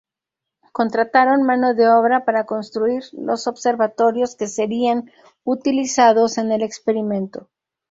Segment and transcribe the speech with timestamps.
[0.77, 5.11] Contrataron mano de obra para construir los observatorios que serían
[5.43, 7.47] utilizados en el experimento.